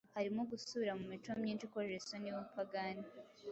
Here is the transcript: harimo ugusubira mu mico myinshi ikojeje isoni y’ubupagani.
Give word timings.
harimo 0.15 0.39
ugusubira 0.45 0.93
mu 0.99 1.05
mico 1.11 1.31
myinshi 1.41 1.63
ikojeje 1.67 1.99
isoni 2.01 2.25
y’ubupagani. 2.29 3.05